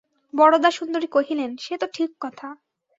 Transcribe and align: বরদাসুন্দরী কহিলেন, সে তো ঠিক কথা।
বরদাসুন্দরী 0.33 1.07
কহিলেন, 1.07 1.51
সে 1.57 1.73
তো 1.77 1.87
ঠিক 1.93 2.11
কথা। 2.21 2.47